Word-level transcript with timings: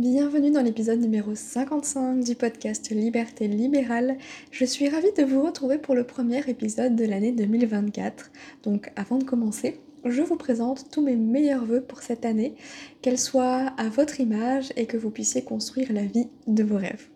Bienvenue 0.00 0.50
dans 0.50 0.62
l'épisode 0.62 0.98
numéro 0.98 1.34
55 1.34 2.24
du 2.24 2.34
podcast 2.34 2.88
Liberté 2.88 3.46
libérale. 3.46 4.16
Je 4.50 4.64
suis 4.64 4.88
ravie 4.88 5.12
de 5.12 5.24
vous 5.24 5.42
retrouver 5.42 5.76
pour 5.76 5.94
le 5.94 6.04
premier 6.04 6.40
épisode 6.48 6.96
de 6.96 7.04
l'année 7.04 7.32
2024. 7.32 8.30
Donc 8.62 8.90
avant 8.96 9.18
de 9.18 9.24
commencer, 9.24 9.78
je 10.06 10.22
vous 10.22 10.36
présente 10.36 10.90
tous 10.90 11.02
mes 11.02 11.16
meilleurs 11.16 11.66
voeux 11.66 11.82
pour 11.82 12.00
cette 12.00 12.24
année, 12.24 12.54
qu'elle 13.02 13.18
soit 13.18 13.74
à 13.76 13.90
votre 13.90 14.20
image 14.20 14.72
et 14.76 14.86
que 14.86 14.96
vous 14.96 15.10
puissiez 15.10 15.42
construire 15.42 15.92
la 15.92 16.06
vie 16.06 16.28
de 16.46 16.62
vos 16.62 16.78
rêves. 16.78 17.08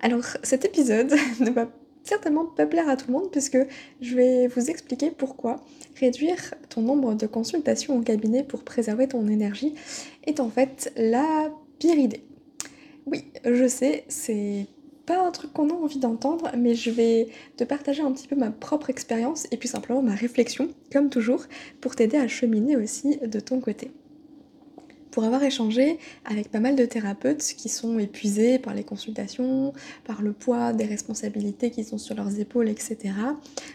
Alors 0.00 0.26
cet 0.42 0.66
épisode 0.66 1.14
ne 1.40 1.50
va 1.50 1.70
certainement 2.04 2.44
pas 2.44 2.66
plaire 2.66 2.90
à 2.90 2.98
tout 2.98 3.06
le 3.06 3.14
monde 3.14 3.30
puisque 3.30 3.58
je 4.02 4.14
vais 4.14 4.48
vous 4.48 4.68
expliquer 4.68 5.10
pourquoi 5.10 5.64
réduire 5.98 6.52
ton 6.68 6.82
nombre 6.82 7.14
de 7.14 7.26
consultations 7.26 7.96
au 7.96 8.02
cabinet 8.02 8.42
pour 8.42 8.64
préserver 8.64 9.08
ton 9.08 9.28
énergie 9.28 9.74
est 10.26 10.40
en 10.40 10.50
fait 10.50 10.92
la 10.96 11.50
pire 11.82 11.98
idée. 11.98 12.22
Oui, 13.06 13.24
je 13.44 13.66
sais, 13.66 14.04
c'est 14.06 14.66
pas 15.04 15.26
un 15.26 15.32
truc 15.32 15.52
qu'on 15.52 15.68
a 15.70 15.72
envie 15.72 15.98
d'entendre, 15.98 16.52
mais 16.56 16.76
je 16.76 16.90
vais 16.90 17.26
te 17.56 17.64
partager 17.64 18.02
un 18.02 18.12
petit 18.12 18.28
peu 18.28 18.36
ma 18.36 18.52
propre 18.52 18.88
expérience 18.88 19.48
et 19.50 19.56
puis 19.56 19.68
simplement 19.68 20.00
ma 20.00 20.14
réflexion, 20.14 20.68
comme 20.92 21.10
toujours, 21.10 21.44
pour 21.80 21.96
t'aider 21.96 22.18
à 22.18 22.28
cheminer 22.28 22.76
aussi 22.76 23.18
de 23.18 23.40
ton 23.40 23.58
côté. 23.58 23.90
Pour 25.10 25.24
avoir 25.24 25.42
échangé 25.42 25.98
avec 26.24 26.52
pas 26.52 26.60
mal 26.60 26.76
de 26.76 26.84
thérapeutes 26.84 27.42
qui 27.42 27.68
sont 27.68 27.98
épuisés 27.98 28.60
par 28.60 28.74
les 28.74 28.84
consultations, 28.84 29.72
par 30.04 30.22
le 30.22 30.32
poids 30.32 30.72
des 30.72 30.84
responsabilités 30.84 31.72
qui 31.72 31.82
sont 31.82 31.98
sur 31.98 32.14
leurs 32.14 32.38
épaules, 32.38 32.68
etc., 32.68 33.12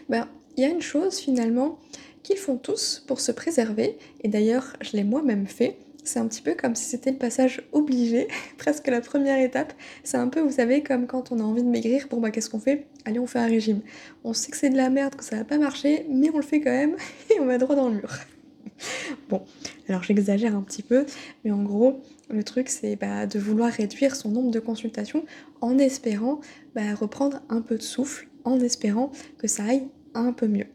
ben, 0.08 0.26
il 0.56 0.62
y 0.62 0.64
a 0.64 0.70
une 0.70 0.80
chose 0.80 1.18
finalement 1.18 1.78
qu'ils 2.22 2.38
font 2.38 2.56
tous 2.56 3.04
pour 3.06 3.20
se 3.20 3.32
préserver, 3.32 3.98
et 4.24 4.28
d'ailleurs 4.28 4.72
je 4.80 4.96
l'ai 4.96 5.04
moi-même 5.04 5.46
fait, 5.46 5.76
c'est 6.08 6.18
un 6.18 6.26
petit 6.26 6.42
peu 6.42 6.54
comme 6.54 6.74
si 6.74 6.84
c'était 6.84 7.10
le 7.10 7.18
passage 7.18 7.62
obligé, 7.72 8.28
presque 8.58 8.86
la 8.88 9.00
première 9.00 9.38
étape. 9.38 9.72
C'est 10.02 10.16
un 10.16 10.28
peu, 10.28 10.40
vous 10.40 10.52
savez, 10.52 10.82
comme 10.82 11.06
quand 11.06 11.30
on 11.32 11.38
a 11.38 11.42
envie 11.42 11.62
de 11.62 11.68
maigrir, 11.68 12.06
bon 12.10 12.20
bah 12.20 12.30
qu'est-ce 12.30 12.50
qu'on 12.50 12.58
fait? 12.58 12.86
Allez, 13.04 13.18
on 13.18 13.26
fait 13.26 13.38
un 13.38 13.46
régime. 13.46 13.80
On 14.24 14.32
sait 14.32 14.50
que 14.50 14.56
c'est 14.56 14.70
de 14.70 14.76
la 14.76 14.90
merde, 14.90 15.14
que 15.14 15.24
ça 15.24 15.36
va 15.36 15.44
pas 15.44 15.58
marcher, 15.58 16.06
mais 16.10 16.30
on 16.32 16.38
le 16.38 16.42
fait 16.42 16.60
quand 16.60 16.70
même 16.70 16.96
et 17.30 17.40
on 17.40 17.46
va 17.46 17.58
droit 17.58 17.76
dans 17.76 17.88
le 17.88 17.96
mur. 17.96 18.10
bon, 19.28 19.42
alors 19.88 20.02
j'exagère 20.02 20.56
un 20.56 20.62
petit 20.62 20.82
peu, 20.82 21.04
mais 21.44 21.50
en 21.50 21.62
gros, 21.62 22.00
le 22.30 22.42
truc 22.44 22.68
c'est 22.68 22.96
bah, 22.96 23.26
de 23.26 23.38
vouloir 23.38 23.70
réduire 23.70 24.16
son 24.16 24.30
nombre 24.30 24.50
de 24.50 24.60
consultations 24.60 25.24
en 25.60 25.78
espérant 25.78 26.40
bah, 26.74 26.94
reprendre 26.94 27.42
un 27.48 27.60
peu 27.60 27.76
de 27.76 27.82
souffle, 27.82 28.28
en 28.44 28.60
espérant 28.60 29.10
que 29.38 29.48
ça 29.48 29.64
aille 29.64 29.88
un 30.14 30.32
peu 30.32 30.46
mieux. 30.46 30.66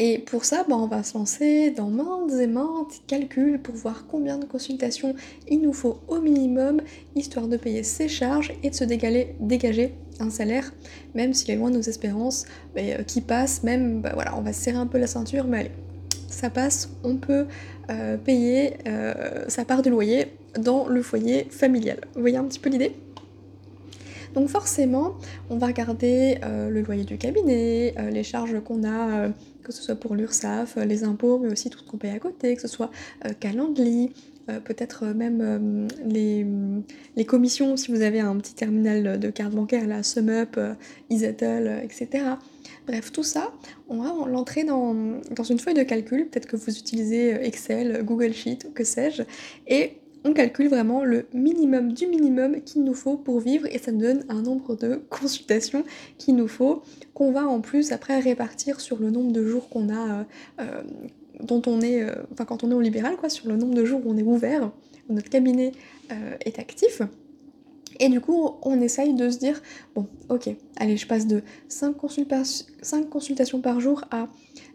Et 0.00 0.18
pour 0.18 0.44
ça, 0.44 0.64
bah, 0.68 0.76
on 0.78 0.86
va 0.86 1.02
se 1.02 1.18
lancer 1.18 1.72
dans 1.72 1.88
maintes 1.88 2.32
et 2.32 2.46
maintes 2.46 3.02
calculs 3.08 3.60
pour 3.60 3.74
voir 3.74 4.04
combien 4.08 4.38
de 4.38 4.44
consultations 4.44 5.16
il 5.48 5.60
nous 5.60 5.72
faut 5.72 5.98
au 6.06 6.20
minimum, 6.20 6.80
histoire 7.16 7.48
de 7.48 7.56
payer 7.56 7.82
ses 7.82 8.06
charges 8.06 8.52
et 8.62 8.70
de 8.70 8.74
se 8.76 8.84
dégager, 8.84 9.94
un 10.20 10.30
salaire, 10.30 10.72
même 11.14 11.34
s'il 11.34 11.50
est 11.50 11.56
loin 11.56 11.70
de 11.70 11.76
nos 11.76 11.82
espérances, 11.82 12.46
euh, 12.76 13.02
qui 13.02 13.20
passe, 13.20 13.64
même, 13.64 14.00
bah, 14.00 14.12
voilà, 14.14 14.38
on 14.38 14.40
va 14.40 14.52
serrer 14.52 14.76
un 14.76 14.86
peu 14.86 14.98
la 14.98 15.08
ceinture, 15.08 15.46
mais 15.48 15.58
allez, 15.58 15.70
ça 16.28 16.48
passe, 16.48 16.90
on 17.02 17.16
peut 17.16 17.46
euh, 17.90 18.16
payer 18.18 18.74
euh, 18.86 19.46
sa 19.48 19.64
part 19.64 19.82
du 19.82 19.90
loyer 19.90 20.26
dans 20.56 20.86
le 20.86 21.02
foyer 21.02 21.48
familial. 21.50 21.98
Vous 22.14 22.20
voyez 22.20 22.36
un 22.36 22.44
petit 22.44 22.60
peu 22.60 22.70
l'idée? 22.70 22.92
Donc 24.34 24.48
forcément, 24.48 25.14
on 25.50 25.56
va 25.56 25.66
regarder 25.66 26.38
le 26.42 26.82
loyer 26.82 27.04
du 27.04 27.16
cabinet, 27.16 27.94
les 28.12 28.22
charges 28.22 28.60
qu'on 28.60 28.84
a 28.86 29.30
que 29.68 29.74
ce 29.74 29.82
soit 29.82 29.94
pour 29.94 30.14
l'URSSAF, 30.14 30.78
euh, 30.78 30.84
les 30.84 31.04
impôts, 31.04 31.38
mais 31.38 31.52
aussi 31.52 31.70
tout 31.70 31.78
ce 31.78 31.84
qu'on 31.84 31.98
paye 31.98 32.10
à 32.10 32.18
côté, 32.18 32.56
que 32.56 32.62
ce 32.62 32.68
soit 32.68 32.90
euh, 33.24 33.30
Calendly, 33.38 34.12
euh, 34.48 34.60
peut-être 34.60 35.04
même 35.06 35.88
les, 36.04 37.24
commissions 37.26 37.76
si 37.76 37.92
vous 37.92 38.00
avez 38.00 38.20
un 38.20 38.36
petit 38.38 38.54
terminal 38.54 39.20
de 39.20 39.30
carte 39.30 39.52
bancaire, 39.52 39.86
la 39.86 40.02
SumUp, 40.02 40.58
Izettle, 41.10 41.82
etc. 41.84 42.24
Bref, 42.86 43.12
tout 43.12 43.22
ça, 43.22 43.52
on 43.90 43.98
va 43.98 44.26
l'entrer 44.26 44.64
dans, 44.64 44.94
une 45.50 45.58
feuille 45.58 45.74
de 45.74 45.82
calcul, 45.82 46.28
peut-être 46.28 46.46
que 46.46 46.56
vous 46.56 46.78
utilisez 46.78 47.32
Excel, 47.44 48.02
Google 48.02 48.32
Sheet, 48.32 48.70
que 48.74 48.84
sais-je, 48.84 49.24
et 49.66 49.98
on 50.28 50.34
calcule 50.34 50.68
vraiment 50.68 51.04
le 51.04 51.26
minimum 51.32 51.92
du 51.92 52.06
minimum 52.06 52.60
qu'il 52.62 52.84
nous 52.84 52.94
faut 52.94 53.16
pour 53.16 53.40
vivre 53.40 53.66
et 53.66 53.78
ça 53.78 53.92
nous 53.92 54.00
donne 54.00 54.24
un 54.28 54.42
nombre 54.42 54.76
de 54.76 54.96
consultations 55.08 55.84
qu'il 56.18 56.36
nous 56.36 56.48
faut, 56.48 56.82
qu'on 57.14 57.32
va 57.32 57.46
en 57.46 57.60
plus 57.60 57.92
après 57.92 58.20
répartir 58.20 58.80
sur 58.80 58.98
le 58.98 59.10
nombre 59.10 59.32
de 59.32 59.46
jours 59.46 59.68
qu'on 59.68 59.88
a, 59.88 60.20
euh, 60.20 60.24
euh, 60.60 60.82
dont 61.40 61.62
on 61.66 61.80
est, 61.80 62.02
euh, 62.02 62.14
enfin 62.32 62.44
quand 62.44 62.62
on 62.62 62.70
est 62.70 62.74
au 62.74 62.80
libéral, 62.80 63.16
quoi, 63.16 63.28
sur 63.28 63.48
le 63.48 63.56
nombre 63.56 63.74
de 63.74 63.84
jours 63.84 64.02
où 64.04 64.10
on 64.10 64.18
est 64.18 64.22
ouvert, 64.22 64.70
où 65.08 65.14
notre 65.14 65.30
cabinet 65.30 65.72
est 66.44 66.58
actif. 66.58 67.02
Et 68.00 68.08
du 68.08 68.20
coup, 68.20 68.52
on 68.62 68.80
essaye 68.80 69.12
de 69.12 69.28
se 69.28 69.38
dire, 69.38 69.60
bon, 69.94 70.06
ok, 70.30 70.48
allez, 70.76 70.96
je 70.96 71.06
passe 71.06 71.26
de 71.26 71.42
5, 71.68 71.96
5 72.80 73.08
consultations 73.10 73.60
par 73.60 73.80
jour 73.80 74.04
à 74.10 74.28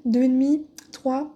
2,5, 0.05 0.61
3. 0.91 1.35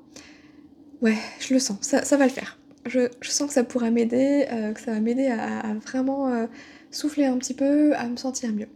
Ouais, 1.02 1.16
je 1.40 1.54
le 1.54 1.60
sens, 1.60 1.78
ça 1.82 2.18
va 2.18 2.26
le 2.26 2.32
faire 2.32 2.58
je, 2.88 3.08
sens 3.22 3.48
que 3.48 3.54
ça 3.54 3.64
pourra 3.64 3.92
m'aider, 3.92 4.46
euh, 4.52 4.74
que 4.74 4.80
ça 4.80 4.92
va 4.92 5.00
m'aider 5.00 5.28
à, 5.28 5.74
vraiment 5.86 6.30
euh, 6.30 6.48
souffler 6.92 7.26
un 7.26 7.38
petit 7.38 7.54
peu, 7.54 7.96
à 7.96 8.08
me 8.08 8.18
sentir 8.18 8.54
mieux. 8.54 8.68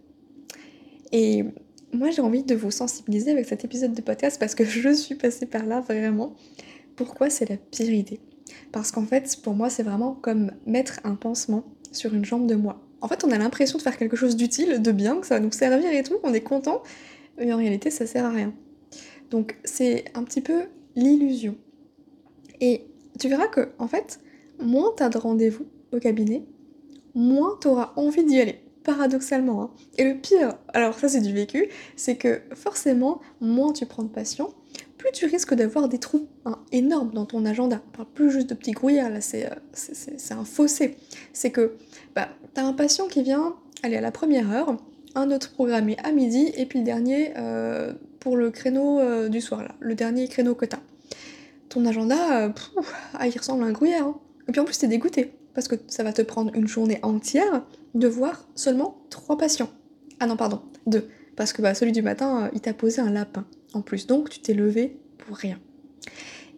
Et 1.12 1.46
moi 1.94 2.10
j'ai 2.10 2.22
envie 2.22 2.44
de 2.44 2.56
vous 2.56 2.72
sensibiliser 2.72 3.32
avec 3.32 3.46
cet 3.46 3.66
épisode 3.66 3.94
de 3.94 4.02
podcast 4.02 4.40
parce 4.40 4.56
que 4.56 4.64
je 4.66 4.94
suis 4.94 5.16
passée 5.16 5.46
par 5.46 5.66
là 5.66 5.82
vraiment. 5.82 6.36
Pourquoi 6.96 7.30
c'est 7.30 7.50
la 7.50 7.58
pire 7.58 7.92
idée? 7.92 8.20
Parce 8.72 8.92
qu'en 8.92 9.06
fait 9.06 9.38
pour 9.44 9.54
moi 9.54 9.70
c'est 9.70 9.84
vraiment 9.84 10.14
comme 10.14 10.52
mettre 10.66 11.00
un 11.04 11.16
pansement 11.16 11.64
sur 11.92 12.14
une 12.14 12.26
jambe 12.26 12.48
de 12.48 12.56
moi. 12.56 12.82
En 13.02 13.08
fait 13.08 13.24
on 13.24 13.32
a 13.32 13.38
l'impression 13.38 13.78
de 13.78 13.84
faire 13.84 13.98
quelque 13.98 14.16
chose 14.16 14.36
d'utile, 14.36 14.82
de 14.82 14.92
bien, 14.92 15.20
que 15.20 15.28
ça 15.28 15.36
va 15.36 15.42
nous 15.42 15.52
servir 15.52 15.92
et 15.92 16.04
tout, 16.04 16.18
on 16.24 16.34
est 16.34 16.42
content, 16.42 16.84
mais 17.38 17.52
en 17.52 17.58
réalité 17.58 17.90
ça 17.90 18.06
sert 18.06 18.26
à 18.26 18.32
rien. 18.32 18.54
Donc 19.30 19.58
c'est 19.64 20.06
un 20.14 20.24
petit 20.24 20.42
peu 20.42 20.64
l'illusion. 20.96 21.56
Et 22.60 22.91
tu 23.22 23.30
verras 23.30 23.48
que, 23.48 23.70
en 23.78 23.88
fait, 23.88 24.20
moins 24.59 24.92
t'as 24.98 25.09
de 25.09 25.18
rendez-vous 25.20 25.68
au 25.94 26.00
cabinet, 26.00 26.44
moins 27.14 27.56
t'auras 27.62 27.94
envie 27.96 28.24
d'y 28.24 28.40
aller. 28.40 28.59
Paradoxalement. 28.84 29.62
Hein. 29.62 29.72
Et 30.00 30.04
le 30.04 30.16
pire, 30.16 30.56
alors 30.74 30.98
ça 30.98 31.08
c'est 31.08 31.22
du 31.22 31.31
vécu, 31.31 31.70
c'est 31.96 32.16
que 32.16 32.42
forcément, 32.56 33.22
moins 33.40 33.74
tu 33.74 33.86
prends 33.86 34.02
de 34.02 34.10
patients, 34.10 34.50
plus 34.98 35.12
tu 35.12 35.28
risques 35.28 35.54
d'avoir 35.54 35.88
des 35.88 36.00
trous 36.00 36.28
hein, 36.46 36.58
énormes 36.72 37.12
dans 37.12 37.26
ton 37.28 37.46
agenda. 37.46 37.80
Pas 37.96 38.06
plus 38.06 38.31
juste 38.31 38.50
de 38.50 38.56
petits 38.56 38.72
grouillards, 38.72 39.12
là 39.12 39.20
euh, 39.36 39.50
c'est 39.74 40.34
un 40.34 40.44
fossé. 40.44 40.98
C'est 41.31 41.52
que 41.52 41.76
bah, 42.16 42.30
t'as 42.56 42.64
un 42.64 42.74
patient 42.74 43.08
qui 43.08 43.22
vient 43.22 43.56
aller 43.84 43.98
à 43.98 44.02
la 44.02 44.12
première 44.12 44.52
heure, 44.52 44.78
un 45.14 45.30
autre 45.30 45.52
programmé 45.52 45.96
à 46.04 46.12
midi, 46.12 46.52
et 46.58 46.66
puis 46.66 46.80
le 46.80 46.86
dernier 46.86 47.34
euh, 47.38 47.94
pour 48.20 48.36
le 48.36 48.50
créneau 48.50 49.00
euh, 49.00 49.30
du 49.30 49.42
soir, 49.42 49.62
là, 49.62 49.76
le 49.80 49.94
dernier 49.94 50.28
créneau 50.28 50.56
que 50.56 50.66
t'as 50.66 50.80
ton 51.72 51.86
agenda, 51.86 52.44
euh, 52.44 52.50
ah, 53.16 53.28
il 53.28 53.38
ressemble 53.38 53.64
à 53.64 53.68
un 53.68 53.72
gruyère. 53.72 54.06
Hein. 54.06 54.20
Et 54.48 54.52
puis 54.52 54.62
en 54.62 54.66
plus, 54.66 54.78
t'es 54.78 54.88
dégoûté, 54.88 55.34
parce 55.56 55.68
que 55.68 55.76
ça 55.88 56.04
va 56.04 56.14
te 56.14 56.22
prendre 56.22 56.54
une 56.54 56.68
journée 56.68 57.00
entière 57.02 57.66
de 57.96 58.08
voir 58.08 58.48
seulement 58.56 59.04
trois 59.09 59.38
patients. 59.38 59.70
Ah 60.20 60.28
non, 60.28 60.38
pardon, 60.38 60.62
deux. 60.86 61.08
Parce 61.36 61.54
que 61.54 61.62
bah, 61.62 61.74
celui 61.74 61.94
du 61.94 62.02
matin, 62.02 62.46
euh, 62.46 62.50
il 62.54 62.62
t'a 62.62 62.74
posé 62.74 63.02
un 63.02 63.12
lapin 63.12 63.45
en 63.74 63.81
plus, 63.81 64.06
donc 64.06 64.30
tu 64.30 64.40
t'es 64.40 64.54
levé 64.54 65.00
pour 65.18 65.36
rien. 65.38 65.60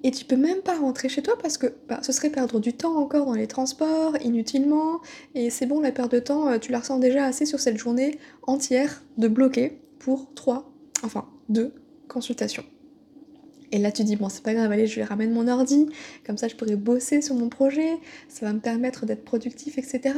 Et 0.05 0.11
tu 0.11 0.25
peux 0.25 0.35
même 0.35 0.61
pas 0.61 0.77
rentrer 0.77 1.07
chez 1.07 1.21
toi 1.21 1.35
parce 1.41 1.57
que 1.57 1.67
bah, 1.87 1.99
ce 2.01 2.11
serait 2.11 2.29
perdre 2.29 2.59
du 2.59 2.73
temps 2.73 2.97
encore 2.97 3.25
dans 3.25 3.35
les 3.35 3.47
transports, 3.47 4.17
inutilement, 4.21 4.99
et 5.35 5.49
c'est 5.49 5.65
bon, 5.65 5.79
la 5.79 5.91
perte 5.91 6.11
de 6.11 6.19
temps, 6.19 6.49
euh, 6.49 6.57
tu 6.57 6.71
la 6.71 6.79
ressens 6.79 6.99
déjà 6.99 7.25
assez 7.25 7.45
sur 7.45 7.59
cette 7.59 7.77
journée 7.77 8.19
entière 8.41 9.03
de 9.17 9.27
bloquer 9.27 9.79
pour 9.99 10.33
trois, 10.33 10.73
enfin 11.03 11.29
deux 11.47 11.73
consultations. 12.09 12.65
Et 13.73 13.79
là, 13.79 13.91
tu 13.91 14.03
dis, 14.03 14.15
bon, 14.15 14.29
c'est 14.29 14.43
pas 14.43 14.53
grave, 14.53 14.71
allez, 14.71 14.85
je 14.85 14.97
vais 14.97 15.03
ramener 15.03 15.33
mon 15.33 15.47
ordi, 15.47 15.87
comme 16.27 16.37
ça 16.37 16.47
je 16.47 16.55
pourrais 16.55 16.75
bosser 16.75 17.23
sur 17.23 17.33
mon 17.33 17.49
projet, 17.49 17.97
ça 18.29 18.45
va 18.45 18.53
me 18.53 18.59
permettre 18.59 19.07
d'être 19.07 19.25
productif, 19.25 19.79
etc. 19.79 20.15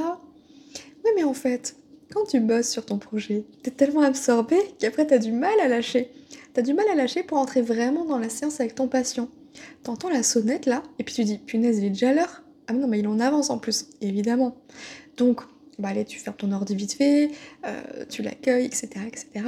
Oui, 0.76 1.12
mais 1.16 1.24
en 1.24 1.34
fait, 1.34 1.78
quand 2.14 2.26
tu 2.26 2.42
bosses 2.42 2.70
sur 2.70 2.86
ton 2.86 2.98
projet, 2.98 3.46
t'es 3.64 3.72
tellement 3.72 4.02
absorbé 4.02 4.58
qu'après 4.78 5.08
t'as 5.08 5.20
du 5.20 5.32
mal 5.32 5.58
à 5.64 5.70
lâcher. 5.70 6.12
T'as 6.54 6.64
du 6.64 6.74
mal 6.74 6.86
à 6.92 6.96
lâcher 6.96 7.24
pour 7.24 7.38
entrer 7.38 7.62
vraiment 7.62 8.04
dans 8.04 8.20
la 8.20 8.28
séance 8.28 8.60
avec 8.60 8.76
ton 8.76 8.90
patient. 8.90 9.30
T'entends 9.84 10.10
la 10.10 10.22
sonnette 10.22 10.66
là, 10.66 10.84
et 11.00 11.06
puis 11.06 11.16
tu 11.16 11.24
dis, 11.24 11.38
punaise, 11.38 11.78
il 11.78 11.86
est 11.86 11.90
déjà 11.92 12.14
l'heure. 12.14 12.44
Ah 12.68 12.74
non, 12.74 12.90
mais 12.90 13.00
il 13.00 13.08
en 13.08 13.22
avance 13.22 13.50
en 13.50 13.58
plus, 13.58 13.88
évidemment. 14.02 14.58
Donc, 15.16 15.40
bah 15.80 15.90
allez, 15.90 16.04
tu 16.04 16.20
fermes 16.20 16.36
ton 16.36 16.52
ordi 16.52 16.76
vite 16.76 16.92
fait, 16.92 17.32
euh, 17.66 18.04
tu 18.10 18.22
l'accueilles, 18.22 18.66
etc., 18.66 18.90
etc. 19.08 19.46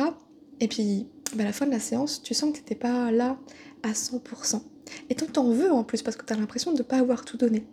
Et 0.62 0.69
puis, 0.69 1.07
bah, 1.36 1.44
à 1.44 1.48
la 1.48 1.51
fin 1.51 1.65
de 1.65 1.71
la 1.71 1.80
séance, 1.80 2.21
tu 2.24 2.33
sens 2.33 2.51
que 2.51 2.56
tu 2.56 2.62
n'étais 2.62 2.75
pas 2.75 3.12
là 3.12 3.38
à 3.88 3.94
100%. 3.94 4.62
Et 5.10 5.16
toi, 5.16 5.28
t'en 5.31 5.50
veux 5.51 5.72
en 5.72 5.84
plus 5.84 6.01
parce 6.01 6.16
que 6.16 6.25
tu 6.25 6.34
as 6.34 6.38
l'impression 6.38 6.74
de 6.74 6.84
pas 6.84 6.98
avoir 6.98 7.25
tout 7.25 7.38
donné. 7.38 7.66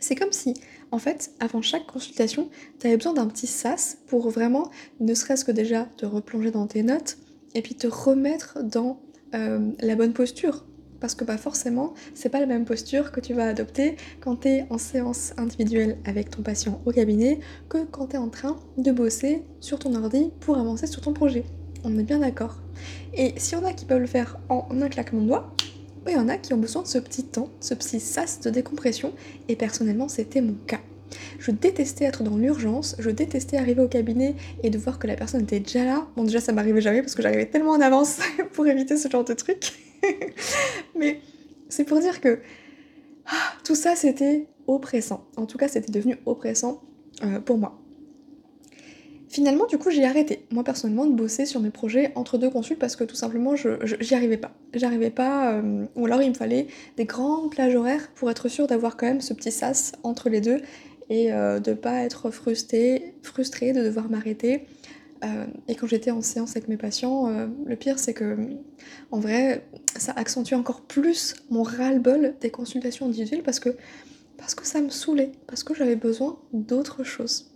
C'est 0.00 0.14
comme 0.16 0.32
si, 0.32 0.54
en 0.90 0.98
fait, 0.98 1.30
avant 1.38 1.62
chaque 1.62 1.86
consultation, 1.86 2.50
tu 2.80 2.86
avais 2.86 2.96
besoin 2.96 3.12
d'un 3.12 3.26
petit 3.28 3.46
sas 3.46 3.98
pour 4.08 4.30
vraiment, 4.30 4.70
ne 5.00 5.14
serait-ce 5.14 5.44
que 5.44 5.52
déjà, 5.52 5.86
te 5.96 6.06
replonger 6.06 6.50
dans 6.50 6.66
tes 6.66 6.82
notes 6.82 7.18
et 7.54 7.62
puis 7.62 7.74
te 7.74 7.86
remettre 7.86 8.62
dans 8.62 9.00
euh, 9.34 9.70
la 9.80 9.94
bonne 9.94 10.12
posture. 10.12 10.64
Parce 11.00 11.16
que 11.16 11.24
bah 11.24 11.36
forcément, 11.36 11.94
c'est 12.14 12.28
pas 12.28 12.38
la 12.38 12.46
même 12.46 12.64
posture 12.64 13.10
que 13.10 13.18
tu 13.18 13.34
vas 13.34 13.48
adopter 13.48 13.96
quand 14.20 14.36
tu 14.42 14.48
es 14.48 14.66
en 14.70 14.78
séance 14.78 15.32
individuelle 15.36 15.98
avec 16.04 16.30
ton 16.30 16.42
patient 16.42 16.80
au 16.86 16.92
cabinet 16.92 17.40
que 17.68 17.84
quand 17.84 18.08
tu 18.08 18.16
es 18.16 18.18
en 18.18 18.28
train 18.28 18.56
de 18.78 18.92
bosser 18.92 19.42
sur 19.60 19.80
ton 19.80 19.94
ordi 19.96 20.30
pour 20.38 20.58
avancer 20.58 20.86
sur 20.86 21.00
ton 21.00 21.12
projet. 21.12 21.44
On 21.84 21.98
est 21.98 22.04
bien 22.04 22.18
d'accord. 22.18 22.58
Et 23.14 23.34
s'il 23.38 23.58
y 23.58 23.60
en 23.60 23.64
a 23.64 23.72
qui 23.72 23.84
peuvent 23.84 24.00
le 24.00 24.06
faire 24.06 24.38
en 24.48 24.66
un 24.70 24.88
claquement 24.88 25.20
de 25.20 25.26
doigts, 25.26 25.52
il 26.06 26.14
y 26.14 26.16
en 26.16 26.28
a 26.28 26.36
qui 26.36 26.52
ont 26.52 26.58
besoin 26.58 26.82
de 26.82 26.88
ce 26.88 26.98
petit 26.98 27.24
temps, 27.24 27.48
ce 27.60 27.74
petit 27.74 28.00
sas 28.00 28.40
de 28.40 28.50
décompression, 28.50 29.12
et 29.48 29.56
personnellement 29.56 30.08
c'était 30.08 30.40
mon 30.40 30.54
cas. 30.66 30.80
Je 31.38 31.50
détestais 31.50 32.04
être 32.04 32.22
dans 32.22 32.36
l'urgence, 32.36 32.96
je 32.98 33.10
détestais 33.10 33.56
arriver 33.56 33.82
au 33.82 33.88
cabinet 33.88 34.34
et 34.62 34.70
de 34.70 34.78
voir 34.78 34.98
que 34.98 35.06
la 35.06 35.14
personne 35.14 35.42
était 35.42 35.60
déjà 35.60 35.84
là. 35.84 36.06
Bon 36.16 36.24
déjà 36.24 36.40
ça 36.40 36.52
m'arrivait 36.52 36.80
jamais 36.80 37.02
parce 37.02 37.14
que 37.14 37.22
j'arrivais 37.22 37.46
tellement 37.46 37.72
en 37.72 37.80
avance 37.80 38.18
pour 38.52 38.66
éviter 38.66 38.96
ce 38.96 39.08
genre 39.08 39.24
de 39.24 39.34
truc. 39.34 39.72
Mais 40.98 41.20
c'est 41.68 41.84
pour 41.84 42.00
dire 42.00 42.20
que 42.20 42.40
ah, 43.26 43.52
tout 43.64 43.74
ça 43.74 43.94
c'était 43.94 44.46
oppressant. 44.66 45.26
En 45.36 45.46
tout 45.46 45.58
cas 45.58 45.68
c'était 45.68 45.92
devenu 45.92 46.16
oppressant 46.26 46.82
euh, 47.22 47.40
pour 47.40 47.58
moi. 47.58 47.81
Finalement, 49.32 49.64
du 49.64 49.78
coup, 49.78 49.88
j'ai 49.88 50.04
arrêté, 50.04 50.44
moi 50.50 50.62
personnellement, 50.62 51.06
de 51.06 51.14
bosser 51.14 51.46
sur 51.46 51.58
mes 51.58 51.70
projets 51.70 52.12
entre 52.16 52.36
deux 52.36 52.50
consultes 52.50 52.78
parce 52.78 52.96
que 52.96 53.04
tout 53.04 53.14
simplement, 53.14 53.56
je, 53.56 53.70
j'y 53.98 54.14
arrivais 54.14 54.36
pas. 54.36 54.50
J'arrivais 54.74 55.08
pas, 55.08 55.54
euh, 55.54 55.86
ou 55.96 56.04
alors 56.04 56.20
il 56.20 56.28
me 56.28 56.34
fallait 56.34 56.66
des 56.98 57.06
grandes 57.06 57.50
plages 57.50 57.74
horaires 57.74 58.10
pour 58.14 58.30
être 58.30 58.48
sûr 58.48 58.66
d'avoir 58.66 58.98
quand 58.98 59.06
même 59.06 59.22
ce 59.22 59.32
petit 59.32 59.50
sas 59.50 59.92
entre 60.02 60.28
les 60.28 60.42
deux 60.42 60.60
et 61.08 61.32
euh, 61.32 61.60
de 61.60 61.72
pas 61.72 62.00
être 62.00 62.30
frustrée, 62.30 63.14
frustrée 63.22 63.72
de 63.72 63.82
devoir 63.82 64.10
m'arrêter. 64.10 64.66
Euh, 65.24 65.46
et 65.66 65.76
quand 65.76 65.86
j'étais 65.86 66.10
en 66.10 66.20
séance 66.20 66.50
avec 66.50 66.68
mes 66.68 66.76
patients, 66.76 67.30
le 67.64 67.76
pire 67.76 67.98
c'est 67.98 68.12
que, 68.12 68.36
en 69.12 69.18
vrai, 69.18 69.66
ça 69.96 70.12
accentue 70.14 70.52
encore 70.52 70.82
plus 70.82 71.36
mon 71.48 71.62
ras-le-bol 71.62 72.34
des 72.42 72.50
consultations 72.50 73.06
individuelles 73.06 73.42
parce 73.42 73.60
que, 73.60 73.70
parce 74.36 74.54
que 74.54 74.66
ça 74.66 74.82
me 74.82 74.90
saoulait, 74.90 75.32
parce 75.46 75.64
que 75.64 75.72
j'avais 75.72 75.96
besoin 75.96 76.38
d'autre 76.52 77.02
chose. 77.02 77.48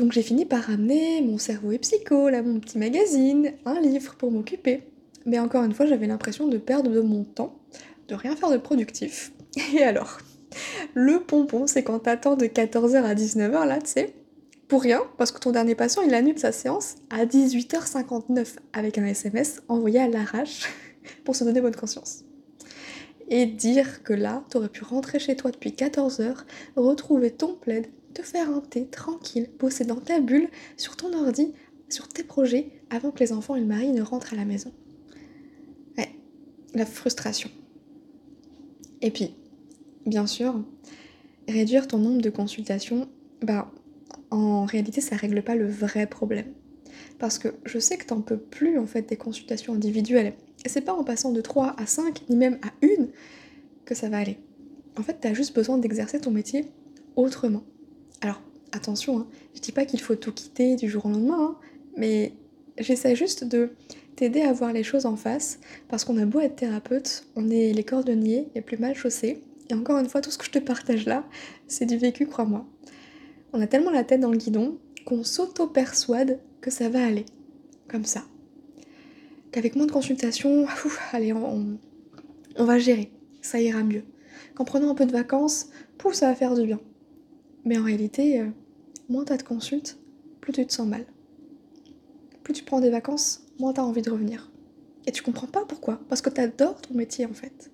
Donc 0.00 0.12
j'ai 0.12 0.22
fini 0.22 0.46
par 0.46 0.62
ramener 0.62 1.20
mon 1.20 1.36
cerveau 1.36 1.72
et 1.72 1.78
psycho, 1.78 2.30
là 2.30 2.40
mon 2.40 2.58
petit 2.58 2.78
magazine, 2.78 3.52
un 3.66 3.78
livre 3.82 4.14
pour 4.14 4.30
m'occuper. 4.30 4.84
Mais 5.26 5.38
encore 5.38 5.62
une 5.62 5.74
fois, 5.74 5.84
j'avais 5.84 6.06
l'impression 6.06 6.48
de 6.48 6.56
perdre 6.56 6.90
de 6.90 7.02
mon 7.02 7.22
temps, 7.22 7.60
de 8.08 8.14
rien 8.14 8.34
faire 8.34 8.50
de 8.50 8.56
productif. 8.56 9.32
Et 9.74 9.82
alors, 9.82 10.16
le 10.94 11.20
pompon, 11.20 11.66
c'est 11.66 11.82
quand 11.82 11.98
t'attends 11.98 12.34
de 12.34 12.46
14h 12.46 12.96
à 13.02 13.14
19h 13.14 13.66
là, 13.66 13.78
tu 13.78 13.90
sais, 13.90 14.14
pour 14.68 14.80
rien, 14.80 15.02
parce 15.18 15.32
que 15.32 15.38
ton 15.38 15.50
dernier 15.50 15.74
patient, 15.74 16.00
il 16.00 16.14
annule 16.14 16.38
sa 16.38 16.50
séance 16.50 16.94
à 17.10 17.26
18h59 17.26 18.54
avec 18.72 18.96
un 18.96 19.04
SMS 19.04 19.60
envoyé 19.68 20.00
à 20.00 20.08
l'arrache 20.08 20.62
pour 21.26 21.36
se 21.36 21.44
donner 21.44 21.60
bonne 21.60 21.76
conscience. 21.76 22.24
Et 23.28 23.44
dire 23.44 24.02
que 24.02 24.14
là, 24.14 24.44
t'aurais 24.48 24.70
pu 24.70 24.82
rentrer 24.82 25.18
chez 25.18 25.36
toi 25.36 25.50
depuis 25.50 25.72
14h, 25.72 26.36
retrouver 26.76 27.32
ton 27.32 27.54
plaid, 27.54 27.86
te 28.14 28.22
faire 28.22 28.50
un 28.50 28.60
thé 28.60 28.86
tranquille, 28.86 29.50
bosser 29.58 29.84
dans 29.84 30.00
ta 30.00 30.20
bulle, 30.20 30.48
sur 30.76 30.96
ton 30.96 31.12
ordi, 31.12 31.52
sur 31.88 32.08
tes 32.08 32.24
projets, 32.24 32.70
avant 32.90 33.10
que 33.10 33.20
les 33.20 33.32
enfants 33.32 33.56
et 33.56 33.60
le 33.60 33.66
mari 33.66 33.92
ne 33.92 34.02
rentrent 34.02 34.32
à 34.32 34.36
la 34.36 34.44
maison. 34.44 34.72
Ouais, 35.98 36.10
la 36.74 36.86
frustration. 36.86 37.50
Et 39.02 39.10
puis, 39.10 39.34
bien 40.06 40.26
sûr, 40.26 40.62
réduire 41.48 41.86
ton 41.86 41.98
nombre 41.98 42.20
de 42.20 42.30
consultations, 42.30 43.08
bah, 43.42 43.70
en 44.30 44.64
réalité, 44.64 45.00
ça 45.00 45.16
règle 45.16 45.42
pas 45.42 45.54
le 45.54 45.68
vrai 45.68 46.06
problème. 46.06 46.52
Parce 47.18 47.38
que 47.38 47.48
je 47.64 47.78
sais 47.78 47.96
que 47.96 48.06
t'en 48.06 48.20
peux 48.20 48.38
plus, 48.38 48.78
en 48.78 48.86
fait, 48.86 49.02
des 49.02 49.16
consultations 49.16 49.74
individuelles. 49.74 50.34
Et 50.64 50.68
c'est 50.68 50.80
pas 50.80 50.92
en 50.92 51.04
passant 51.04 51.32
de 51.32 51.40
3 51.40 51.74
à 51.78 51.86
5, 51.86 52.28
ni 52.28 52.36
même 52.36 52.58
à 52.62 52.72
1, 52.84 53.06
que 53.84 53.94
ça 53.94 54.08
va 54.08 54.18
aller. 54.18 54.38
En 54.98 55.02
fait, 55.02 55.18
t'as 55.20 55.34
juste 55.34 55.54
besoin 55.54 55.78
d'exercer 55.78 56.20
ton 56.20 56.30
métier 56.30 56.66
autrement. 57.16 57.62
Alors, 58.20 58.40
attention, 58.72 59.18
hein, 59.18 59.26
je 59.54 59.60
dis 59.60 59.72
pas 59.72 59.84
qu'il 59.84 60.00
faut 60.00 60.14
tout 60.14 60.32
quitter 60.32 60.76
du 60.76 60.88
jour 60.88 61.06
au 61.06 61.10
lendemain, 61.10 61.38
hein, 61.40 61.56
mais 61.96 62.34
j'essaie 62.78 63.16
juste 63.16 63.44
de 63.44 63.70
t'aider 64.16 64.42
à 64.42 64.52
voir 64.52 64.72
les 64.72 64.82
choses 64.82 65.06
en 65.06 65.16
face, 65.16 65.58
parce 65.88 66.04
qu'on 66.04 66.18
a 66.18 66.26
beau 66.26 66.40
être 66.40 66.56
thérapeute, 66.56 67.24
on 67.36 67.48
est 67.48 67.72
les 67.72 67.84
cordonniers 67.84 68.48
les 68.54 68.60
plus 68.60 68.76
mal 68.76 68.94
chaussés, 68.94 69.42
et 69.70 69.74
encore 69.74 69.98
une 69.98 70.08
fois, 70.08 70.20
tout 70.20 70.30
ce 70.30 70.38
que 70.38 70.44
je 70.44 70.50
te 70.50 70.58
partage 70.58 71.06
là, 71.06 71.24
c'est 71.68 71.86
du 71.86 71.96
vécu, 71.96 72.26
crois-moi. 72.26 72.66
On 73.52 73.60
a 73.60 73.66
tellement 73.66 73.90
la 73.90 74.04
tête 74.04 74.20
dans 74.20 74.30
le 74.30 74.36
guidon 74.36 74.78
qu'on 75.06 75.24
s'auto-persuade 75.24 76.40
que 76.60 76.70
ça 76.70 76.88
va 76.88 77.04
aller, 77.04 77.24
comme 77.88 78.04
ça. 78.04 78.24
Qu'avec 79.52 79.76
moins 79.76 79.86
de 79.86 79.92
consultations, 79.92 80.66
allez, 81.12 81.32
on, 81.32 81.78
on, 82.56 82.64
va 82.64 82.78
gérer, 82.78 83.10
ça 83.40 83.60
ira 83.60 83.82
mieux. 83.82 84.04
Qu'en 84.54 84.64
prenant 84.64 84.90
un 84.90 84.94
peu 84.94 85.06
de 85.06 85.12
vacances, 85.12 85.68
pouf, 85.98 86.14
ça 86.14 86.26
va 86.26 86.34
faire 86.34 86.54
du 86.54 86.66
bien. 86.66 86.80
Mais 87.70 87.78
en 87.78 87.84
réalité, 87.84 88.40
euh, 88.40 88.48
moins 89.08 89.24
t'as 89.24 89.36
de 89.36 89.44
consultes, 89.44 89.96
plus 90.40 90.52
tu 90.52 90.66
te 90.66 90.72
sens 90.72 90.88
mal. 90.88 91.06
Plus 92.42 92.52
tu 92.52 92.64
prends 92.64 92.80
des 92.80 92.90
vacances, 92.90 93.46
moins 93.60 93.72
t'as 93.72 93.82
envie 93.82 94.02
de 94.02 94.10
revenir. 94.10 94.50
Et 95.06 95.12
tu 95.12 95.22
comprends 95.22 95.46
pas 95.46 95.64
pourquoi. 95.64 96.00
Parce 96.08 96.20
que 96.20 96.30
t'adores 96.30 96.80
ton 96.80 96.94
métier 96.94 97.26
en 97.26 97.32
fait. 97.32 97.70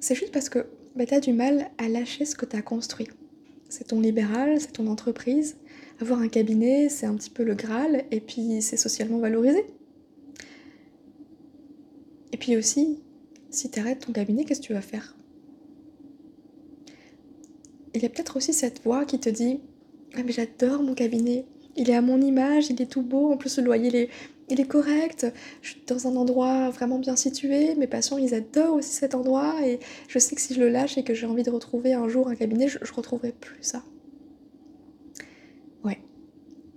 C'est 0.00 0.14
juste 0.14 0.34
parce 0.34 0.50
que 0.50 0.66
bah, 0.94 1.06
t'as 1.06 1.20
du 1.20 1.32
mal 1.32 1.70
à 1.78 1.88
lâcher 1.88 2.26
ce 2.26 2.36
que 2.36 2.44
t'as 2.44 2.60
construit. 2.60 3.08
C'est 3.70 3.84
ton 3.84 4.02
libéral, 4.02 4.60
c'est 4.60 4.72
ton 4.72 4.86
entreprise. 4.86 5.56
Avoir 6.02 6.20
un 6.20 6.28
cabinet, 6.28 6.90
c'est 6.90 7.06
un 7.06 7.14
petit 7.14 7.30
peu 7.30 7.44
le 7.44 7.54
Graal, 7.54 8.04
et 8.10 8.20
puis 8.20 8.60
c'est 8.60 8.76
socialement 8.76 9.18
valorisé. 9.18 9.64
Et 12.32 12.36
puis 12.36 12.54
aussi, 12.58 13.00
si 13.48 13.70
t'arrêtes 13.70 14.00
ton 14.00 14.12
cabinet, 14.12 14.44
qu'est-ce 14.44 14.60
que 14.60 14.66
tu 14.66 14.74
vas 14.74 14.82
faire? 14.82 15.16
Il 17.94 18.02
y 18.02 18.06
a 18.06 18.08
peut-être 18.08 18.36
aussi 18.36 18.52
cette 18.52 18.82
voix 18.82 19.04
qui 19.04 19.18
te 19.18 19.28
dit 19.28 19.60
Ah, 20.14 20.22
mais 20.24 20.32
j'adore 20.32 20.82
mon 20.82 20.94
cabinet, 20.94 21.44
il 21.76 21.90
est 21.90 21.94
à 21.94 22.02
mon 22.02 22.20
image, 22.20 22.70
il 22.70 22.80
est 22.80 22.86
tout 22.86 23.02
beau, 23.02 23.32
en 23.32 23.36
plus 23.36 23.58
le 23.58 23.64
loyer 23.64 24.10
il 24.48 24.60
est, 24.60 24.66
correct, 24.66 25.26
je 25.62 25.70
suis 25.70 25.82
dans 25.86 26.06
un 26.06 26.16
endroit 26.16 26.68
vraiment 26.70 26.98
bien 26.98 27.16
situé, 27.16 27.74
mes 27.74 27.86
patients 27.86 28.18
ils 28.18 28.34
adorent 28.34 28.74
aussi 28.74 28.92
cet 28.92 29.14
endroit. 29.14 29.54
Et 29.64 29.78
je 30.08 30.18
sais 30.18 30.34
que 30.34 30.42
si 30.42 30.54
je 30.54 30.60
le 30.60 30.68
lâche 30.68 30.98
et 30.98 31.04
que 31.04 31.14
j'ai 31.14 31.26
envie 31.26 31.42
de 31.42 31.50
retrouver 31.50 31.94
un 31.94 32.06
jour 32.08 32.28
un 32.28 32.34
cabinet, 32.34 32.68
je, 32.68 32.78
je 32.82 32.92
retrouverai 32.92 33.32
plus 33.32 33.62
ça. 33.62 33.82
Ouais, 35.84 35.98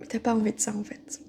mais 0.00 0.06
t'as 0.06 0.20
pas 0.20 0.34
envie 0.34 0.52
de 0.52 0.60
ça 0.60 0.74
en 0.74 0.84
fait. 0.84 1.20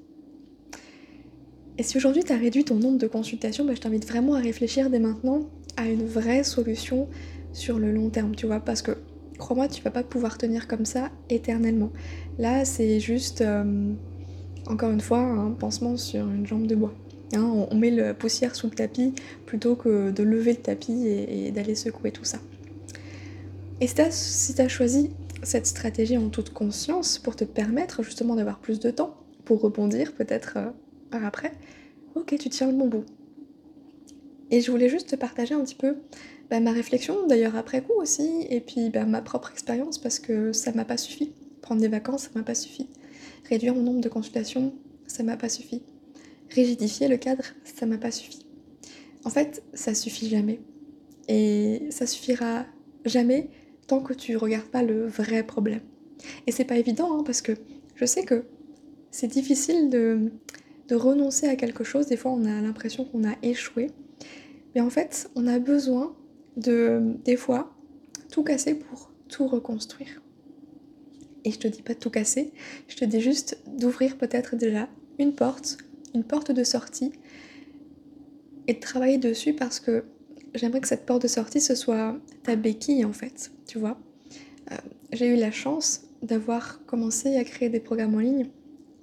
Et 1.77 1.83
si 1.83 1.97
aujourd'hui 1.97 2.23
tu 2.23 2.31
as 2.31 2.37
réduit 2.37 2.63
ton 2.63 2.75
nombre 2.75 2.97
de 2.97 3.07
consultations, 3.07 3.65
bah, 3.65 3.75
je 3.75 3.81
t'invite 3.81 4.07
vraiment 4.07 4.35
à 4.35 4.39
réfléchir 4.39 4.89
dès 4.89 4.99
maintenant 4.99 5.49
à 5.75 5.87
une 5.89 6.05
vraie 6.05 6.43
solution 6.43 7.07
sur 7.53 7.77
le 7.77 7.91
long 7.91 8.09
terme, 8.09 8.35
tu 8.35 8.47
vois, 8.47 8.59
parce 8.59 8.81
que 8.81 8.97
crois-moi, 9.37 9.67
tu 9.67 9.81
vas 9.81 9.91
pas 9.91 10.03
pouvoir 10.03 10.37
tenir 10.37 10.67
comme 10.67 10.85
ça 10.85 11.09
éternellement. 11.29 11.91
Là, 12.37 12.65
c'est 12.65 12.99
juste, 12.99 13.41
euh, 13.41 13.93
encore 14.67 14.91
une 14.91 15.01
fois, 15.01 15.19
un 15.19 15.51
pansement 15.51 15.97
sur 15.97 16.29
une 16.29 16.45
jambe 16.45 16.67
de 16.67 16.75
bois. 16.75 16.93
Hein, 17.33 17.43
on, 17.69 17.75
met 17.75 17.91
la 17.91 18.13
poussière 18.13 18.55
sous 18.55 18.67
le 18.67 18.75
tapis 18.75 19.13
plutôt 19.45 19.75
que 19.75 20.11
de 20.11 20.23
lever 20.23 20.53
le 20.53 20.61
tapis 20.61 21.07
et, 21.07 21.51
d'aller 21.51 21.75
secouer 21.75 22.11
tout 22.11 22.23
ça. 22.23 22.39
Et 23.81 23.87
si 23.87 24.55
tu 24.55 24.61
as 24.61 24.67
choisi 24.69 25.11
cette 25.43 25.67
stratégie 25.67 26.17
en 26.17 26.29
toute 26.29 26.51
conscience 26.51 27.19
pour 27.19 27.35
te 27.35 27.43
permettre 27.43 28.01
justement 28.01 28.35
d'avoir 28.35 28.59
plus 28.59 28.79
de 28.79 28.89
temps 28.91 29.17
pour 29.43 29.61
rebondir 29.61 30.13
peut-être 30.13 30.53
euh, 30.57 30.69
par 31.11 31.25
après, 31.25 31.51
ok, 32.15 32.35
tu 32.39 32.49
tiens 32.49 32.67
le 32.67 32.77
bon 32.77 32.87
bout. 32.87 33.05
Et 34.49 34.61
je 34.61 34.71
voulais 34.71 34.89
juste 34.89 35.09
te 35.09 35.15
partager 35.15 35.53
un 35.53 35.63
petit 35.63 35.75
peu 35.75 35.97
bah, 36.49 36.59
ma 36.59 36.71
réflexion, 36.71 37.27
d'ailleurs 37.27 37.55
après 37.55 37.81
coup 37.81 37.93
aussi, 37.97 38.45
et 38.49 38.61
puis 38.61 38.89
bah, 38.89 39.05
ma 39.05 39.21
propre 39.21 39.51
expérience, 39.51 39.97
parce 39.97 40.19
que 40.19 40.53
ça 40.53 40.71
m'a 40.71 40.85
pas 40.85 40.97
suffi. 40.97 41.33
Prendre 41.61 41.81
des 41.81 41.89
vacances, 41.89 42.23
ça 42.23 42.29
m'a 42.35 42.43
pas 42.43 42.55
suffi. 42.55 42.89
Réduire 43.49 43.75
mon 43.75 43.83
nombre 43.83 44.01
de 44.01 44.09
consultations, 44.09 44.73
ça 45.07 45.23
m'a 45.23 45.35
pas 45.35 45.49
suffi. 45.49 45.81
Rigidifier 46.49 47.09
le 47.09 47.17
cadre, 47.17 47.43
ça 47.65 47.85
m'a 47.85 47.97
pas 47.97 48.11
suffi. 48.11 48.45
En 49.25 49.29
fait, 49.29 49.63
ça 49.73 49.93
suffit 49.93 50.29
jamais. 50.29 50.61
Et 51.27 51.87
ça 51.89 52.07
suffira 52.07 52.65
jamais 53.03 53.49
tant 53.87 54.01
que 54.01 54.13
tu 54.13 54.37
regardes 54.37 54.67
pas 54.67 54.83
le 54.83 55.07
vrai 55.07 55.43
problème. 55.43 55.81
Et 56.45 56.51
c'est 56.51 56.63
pas 56.63 56.77
évident, 56.77 57.19
hein, 57.19 57.23
parce 57.25 57.41
que 57.41 57.51
je 57.95 58.05
sais 58.05 58.23
que 58.23 58.45
c'est 59.11 59.27
difficile 59.27 59.89
de, 59.89 60.31
de 60.87 60.95
renoncer 60.95 61.47
à 61.47 61.57
quelque 61.57 61.83
chose. 61.83 62.07
Des 62.07 62.15
fois, 62.15 62.31
on 62.31 62.45
a 62.45 62.61
l'impression 62.61 63.03
qu'on 63.03 63.27
a 63.27 63.35
échoué. 63.43 63.91
Mais 64.75 64.81
en 64.81 64.89
fait, 64.89 65.29
on 65.35 65.47
a 65.47 65.59
besoin 65.59 66.15
de, 66.57 67.01
des 67.23 67.37
fois, 67.37 67.73
tout 68.29 68.43
casser 68.43 68.75
pour 68.75 69.11
tout 69.29 69.47
reconstruire. 69.47 70.21
Et 71.45 71.51
je 71.51 71.59
te 71.59 71.67
dis 71.67 71.81
pas 71.81 71.93
de 71.93 71.99
tout 71.99 72.09
casser, 72.09 72.51
je 72.89 72.97
te 72.97 73.05
dis 73.05 73.21
juste 73.21 73.57
d'ouvrir 73.67 74.17
peut-être 74.17 74.55
déjà 74.55 74.89
une 75.17 75.33
porte 75.33 75.77
une 76.13 76.23
porte 76.23 76.51
de 76.51 76.63
sortie 76.63 77.11
et 78.67 78.73
de 78.73 78.79
travailler 78.79 79.17
dessus 79.17 79.53
parce 79.53 79.79
que 79.79 80.03
j'aimerais 80.55 80.81
que 80.81 80.87
cette 80.87 81.05
porte 81.05 81.21
de 81.21 81.27
sortie 81.27 81.61
ce 81.61 81.75
soit 81.75 82.17
ta 82.43 82.55
béquille 82.55 83.05
en 83.05 83.13
fait, 83.13 83.51
tu 83.67 83.77
vois. 83.77 83.99
Euh, 84.71 84.75
j'ai 85.13 85.27
eu 85.27 85.35
la 85.35 85.51
chance 85.51 86.01
d'avoir 86.21 86.83
commencé 86.85 87.35
à 87.35 87.43
créer 87.43 87.69
des 87.69 87.79
programmes 87.79 88.15
en 88.15 88.19
ligne 88.19 88.47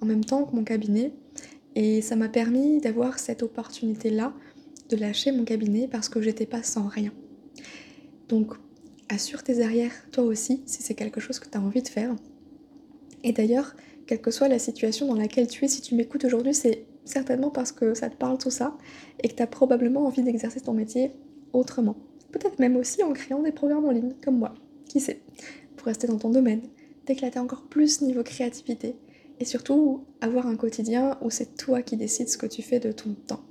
en 0.01 0.05
même 0.05 0.25
temps 0.25 0.43
que 0.43 0.55
mon 0.55 0.63
cabinet 0.63 1.13
et 1.75 2.01
ça 2.01 2.15
m'a 2.15 2.29
permis 2.29 2.79
d'avoir 2.79 3.19
cette 3.19 3.43
opportunité 3.43 4.09
là 4.09 4.33
de 4.89 4.97
lâcher 4.97 5.31
mon 5.31 5.45
cabinet 5.45 5.87
parce 5.87 6.09
que 6.09 6.21
j'étais 6.21 6.45
pas 6.45 6.61
sans 6.61 6.87
rien. 6.87 7.11
Donc 8.29 8.53
assure 9.09 9.43
tes 9.43 9.61
arrières 9.63 9.93
toi 10.11 10.23
aussi 10.23 10.63
si 10.65 10.81
c'est 10.81 10.95
quelque 10.95 11.19
chose 11.19 11.39
que 11.39 11.49
tu 11.49 11.57
as 11.57 11.61
envie 11.61 11.83
de 11.83 11.87
faire. 11.87 12.15
Et 13.23 13.31
d'ailleurs, 13.31 13.75
quelle 14.07 14.21
que 14.21 14.31
soit 14.31 14.47
la 14.47 14.59
situation 14.59 15.07
dans 15.07 15.15
laquelle 15.15 15.47
tu 15.47 15.65
es, 15.65 15.67
si 15.67 15.81
tu 15.81 15.95
m'écoutes 15.95 16.25
aujourd'hui, 16.25 16.53
c'est 16.53 16.85
certainement 17.05 17.49
parce 17.49 17.71
que 17.71 17.93
ça 17.93 18.09
te 18.09 18.15
parle 18.15 18.37
tout 18.37 18.51
ça 18.51 18.77
et 19.23 19.29
que 19.29 19.35
tu 19.35 19.41
as 19.41 19.47
probablement 19.47 20.05
envie 20.05 20.23
d'exercer 20.23 20.61
ton 20.61 20.73
métier 20.73 21.11
autrement. 21.53 21.95
Peut-être 22.31 22.59
même 22.59 22.75
aussi 22.75 23.01
en 23.03 23.13
créant 23.13 23.41
des 23.41 23.51
programmes 23.51 23.85
en 23.85 23.91
ligne, 23.91 24.13
comme 24.23 24.37
moi, 24.37 24.53
qui 24.87 24.99
sait, 24.99 25.21
pour 25.75 25.87
rester 25.87 26.07
dans 26.07 26.17
ton 26.17 26.29
domaine, 26.29 26.61
t'éclater 27.05 27.39
encore 27.39 27.63
plus 27.63 28.01
niveau 28.01 28.23
créativité 28.23 28.95
et 29.39 29.45
surtout 29.45 30.05
avoir 30.21 30.47
un 30.47 30.55
quotidien 30.55 31.17
où 31.21 31.29
c'est 31.29 31.55
toi 31.55 31.81
qui 31.81 31.97
décides 31.97 32.29
ce 32.29 32.37
que 32.37 32.45
tu 32.45 32.61
fais 32.61 32.79
de 32.79 32.91
ton 32.91 33.13
temps. 33.27 33.41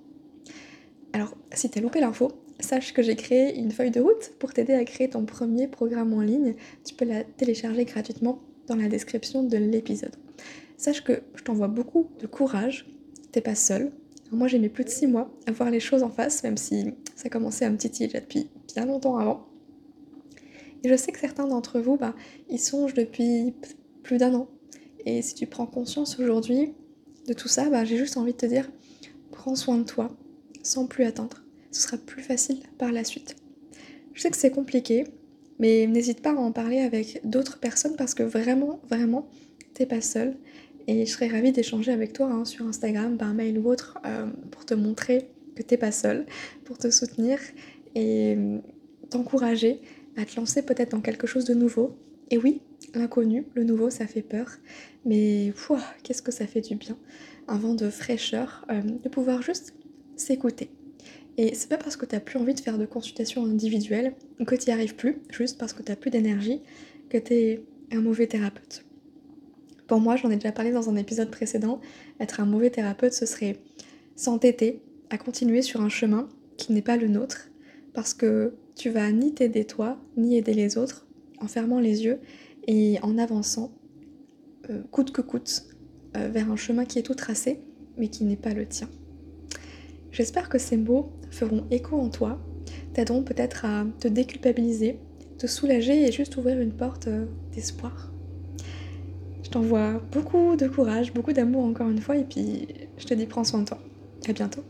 Alors, 1.12 1.34
si 1.52 1.70
t'as 1.70 1.80
loupé 1.80 2.00
l'info, 2.00 2.32
sache 2.60 2.92
que 2.92 3.02
j'ai 3.02 3.16
créé 3.16 3.58
une 3.58 3.70
feuille 3.70 3.90
de 3.90 4.00
route 4.00 4.32
pour 4.38 4.52
t'aider 4.52 4.74
à 4.74 4.84
créer 4.84 5.10
ton 5.10 5.24
premier 5.24 5.68
programme 5.68 6.12
en 6.12 6.20
ligne. 6.20 6.54
Tu 6.84 6.94
peux 6.94 7.04
la 7.04 7.24
télécharger 7.24 7.84
gratuitement 7.84 8.40
dans 8.66 8.76
la 8.76 8.88
description 8.88 9.42
de 9.42 9.56
l'épisode. 9.56 10.14
Sache 10.76 11.04
que 11.04 11.22
je 11.34 11.42
t'envoie 11.42 11.68
beaucoup 11.68 12.10
de 12.20 12.26
courage, 12.26 12.86
t'es 13.32 13.40
pas 13.40 13.54
seul. 13.54 13.92
Moi 14.30 14.48
j'ai 14.48 14.58
mis 14.58 14.68
plus 14.68 14.84
de 14.84 14.90
6 14.90 15.06
mois 15.06 15.32
à 15.46 15.52
voir 15.52 15.70
les 15.70 15.80
choses 15.80 16.02
en 16.02 16.10
face, 16.10 16.42
même 16.42 16.56
si 16.56 16.94
ça 17.14 17.28
commençait 17.28 17.64
un 17.64 17.74
petit 17.74 17.90
déjà 17.90 18.20
depuis 18.20 18.50
bien 18.74 18.86
longtemps 18.86 19.16
avant. 19.16 19.46
Et 20.82 20.88
je 20.88 20.96
sais 20.96 21.12
que 21.12 21.18
certains 21.18 21.46
d'entre 21.46 21.80
vous, 21.80 21.96
bah, 21.96 22.14
ils 22.50 22.58
songent 22.58 22.94
depuis 22.94 23.54
plus 24.02 24.18
d'un 24.18 24.34
an. 24.34 24.48
Et 25.06 25.22
si 25.22 25.34
tu 25.34 25.46
prends 25.46 25.66
conscience 25.66 26.18
aujourd'hui 26.18 26.74
de 27.26 27.32
tout 27.32 27.48
ça, 27.48 27.70
bah, 27.70 27.84
j'ai 27.84 27.96
juste 27.96 28.16
envie 28.16 28.32
de 28.32 28.38
te 28.38 28.46
dire, 28.46 28.70
prends 29.30 29.54
soin 29.54 29.78
de 29.78 29.84
toi, 29.84 30.10
sans 30.62 30.86
plus 30.86 31.04
attendre. 31.04 31.43
Ce 31.74 31.80
sera 31.82 31.96
plus 31.98 32.22
facile 32.22 32.60
par 32.78 32.92
la 32.92 33.02
suite. 33.02 33.34
Je 34.12 34.22
sais 34.22 34.30
que 34.30 34.36
c'est 34.36 34.52
compliqué, 34.52 35.04
mais 35.58 35.88
n'hésite 35.88 36.22
pas 36.22 36.30
à 36.30 36.36
en 36.36 36.52
parler 36.52 36.78
avec 36.78 37.20
d'autres 37.24 37.58
personnes 37.58 37.96
parce 37.96 38.14
que 38.14 38.22
vraiment, 38.22 38.80
vraiment, 38.88 39.28
t'es 39.74 39.84
pas 39.84 40.00
seul. 40.00 40.36
Et 40.86 41.04
je 41.04 41.10
serais 41.10 41.26
ravie 41.26 41.50
d'échanger 41.50 41.90
avec 41.90 42.12
toi 42.12 42.28
hein, 42.30 42.44
sur 42.44 42.64
Instagram, 42.64 43.16
par 43.16 43.34
mail 43.34 43.58
ou 43.58 43.68
autre, 43.68 43.98
euh, 44.06 44.28
pour 44.52 44.64
te 44.64 44.74
montrer 44.74 45.28
que 45.56 45.62
t'es 45.64 45.76
pas 45.76 45.90
seul, 45.90 46.26
pour 46.64 46.78
te 46.78 46.90
soutenir 46.92 47.40
et 47.96 48.36
euh, 48.36 48.58
t'encourager 49.10 49.80
à 50.16 50.24
te 50.24 50.36
lancer 50.36 50.62
peut-être 50.62 50.92
dans 50.92 51.00
quelque 51.00 51.26
chose 51.26 51.44
de 51.44 51.54
nouveau. 51.54 51.96
Et 52.30 52.38
oui, 52.38 52.60
l'inconnu, 52.94 53.46
le 53.54 53.64
nouveau, 53.64 53.90
ça 53.90 54.06
fait 54.06 54.22
peur, 54.22 54.48
mais 55.04 55.52
qu'est-ce 56.04 56.22
que 56.22 56.30
ça 56.30 56.46
fait 56.46 56.60
du 56.60 56.76
bien. 56.76 56.96
Un 57.48 57.58
vent 57.58 57.74
de 57.74 57.90
fraîcheur, 57.90 58.64
euh, 58.70 58.80
de 58.80 59.08
pouvoir 59.08 59.42
juste 59.42 59.74
s'écouter. 60.14 60.70
Et 61.36 61.54
c'est 61.54 61.68
pas 61.68 61.76
parce 61.76 61.96
que 61.96 62.06
t'as 62.06 62.20
plus 62.20 62.38
envie 62.38 62.54
de 62.54 62.60
faire 62.60 62.78
de 62.78 62.86
consultations 62.86 63.44
individuelles 63.44 64.14
ou 64.40 64.44
que 64.44 64.54
t'y 64.54 64.70
arrives 64.70 64.94
plus, 64.94 65.20
juste 65.30 65.58
parce 65.58 65.72
que 65.72 65.82
t'as 65.82 65.96
plus 65.96 66.10
d'énergie, 66.10 66.60
que 67.08 67.18
t'es 67.18 67.64
un 67.90 68.00
mauvais 68.00 68.26
thérapeute. 68.26 68.84
Pour 69.86 70.00
moi, 70.00 70.16
j'en 70.16 70.30
ai 70.30 70.36
déjà 70.36 70.52
parlé 70.52 70.70
dans 70.70 70.88
un 70.88 70.96
épisode 70.96 71.30
précédent, 71.30 71.80
être 72.20 72.40
un 72.40 72.46
mauvais 72.46 72.70
thérapeute, 72.70 73.12
ce 73.12 73.26
serait 73.26 73.58
s'entêter 74.16 74.80
à 75.10 75.18
continuer 75.18 75.60
sur 75.60 75.80
un 75.80 75.88
chemin 75.88 76.28
qui 76.56 76.72
n'est 76.72 76.82
pas 76.82 76.96
le 76.96 77.08
nôtre, 77.08 77.50
parce 77.92 78.14
que 78.14 78.54
tu 78.76 78.90
vas 78.90 79.10
ni 79.12 79.34
t'aider 79.34 79.64
toi, 79.64 79.98
ni 80.16 80.36
aider 80.36 80.54
les 80.54 80.78
autres, 80.78 81.06
en 81.40 81.48
fermant 81.48 81.80
les 81.80 82.04
yeux 82.04 82.20
et 82.66 82.98
en 83.02 83.18
avançant, 83.18 83.72
euh, 84.70 84.82
coûte 84.90 85.12
que 85.12 85.20
coûte, 85.20 85.64
euh, 86.16 86.28
vers 86.28 86.50
un 86.50 86.56
chemin 86.56 86.84
qui 86.84 86.98
est 86.98 87.02
tout 87.02 87.14
tracé, 87.14 87.60
mais 87.98 88.08
qui 88.08 88.24
n'est 88.24 88.36
pas 88.36 88.54
le 88.54 88.66
tien. 88.66 88.88
J'espère 90.10 90.48
que 90.48 90.58
ces 90.58 90.76
mots 90.76 91.12
feront 91.34 91.64
écho 91.70 91.98
en 91.98 92.08
toi, 92.08 92.38
t'aideront 92.92 93.22
peut-être 93.22 93.64
à 93.64 93.84
te 94.00 94.08
déculpabiliser, 94.08 94.98
te 95.38 95.46
soulager 95.46 96.06
et 96.06 96.12
juste 96.12 96.36
ouvrir 96.36 96.60
une 96.60 96.72
porte 96.72 97.08
euh, 97.08 97.26
d'espoir. 97.52 98.10
Je 99.42 99.50
t'envoie 99.50 100.00
beaucoup 100.12 100.56
de 100.56 100.66
courage, 100.66 101.12
beaucoup 101.12 101.32
d'amour 101.32 101.64
encore 101.64 101.90
une 101.90 102.00
fois 102.00 102.16
et 102.16 102.24
puis 102.24 102.68
je 102.96 103.04
te 103.04 103.14
dis 103.14 103.26
prends 103.26 103.44
soin 103.44 103.60
de 103.60 103.66
toi. 103.66 103.78
À 104.26 104.32
bientôt. 104.32 104.62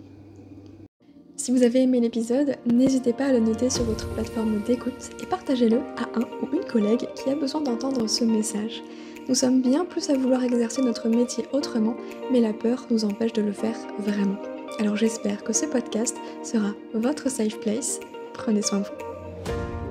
Si 1.37 1.53
vous 1.53 1.63
avez 1.63 1.83
aimé 1.83 2.01
l'épisode, 2.01 2.57
n'hésitez 2.67 3.13
pas 3.13 3.27
à 3.27 3.33
le 3.33 3.39
noter 3.39 3.69
sur 3.69 3.85
votre 3.85 4.09
plateforme 4.15 4.63
d'écoute 4.67 5.11
et 5.23 5.27
partagez-le 5.27 5.79
à 5.97 6.09
un 6.15 6.23
ou 6.43 6.57
une 6.57 6.65
collègue 6.65 7.07
qui 7.15 7.31
a 7.31 7.37
besoin 7.37 7.61
d'entendre 7.61 8.09
ce 8.09 8.25
message. 8.25 8.83
Nous 9.29 9.35
sommes 9.35 9.61
bien 9.61 9.85
plus 9.85 10.11
à 10.11 10.17
vouloir 10.17 10.43
exercer 10.43 10.83
notre 10.83 11.09
métier 11.09 11.45
autrement, 11.53 11.97
mais 12.33 12.41
la 12.41 12.53
peur 12.53 12.87
nous 12.91 13.05
empêche 13.05 13.33
de 13.33 13.43
le 13.43 13.53
faire 13.53 13.77
vraiment. 13.99 14.37
Alors 14.79 14.97
j'espère 14.97 15.45
que 15.45 15.53
ce 15.53 15.67
podcast 15.67 16.17
sera 16.43 16.73
votre 16.95 17.31
safe 17.31 17.61
place. 17.61 18.01
Prenez 18.33 18.63
soin 18.63 18.81
de 18.81 18.85
vous. 18.85 19.84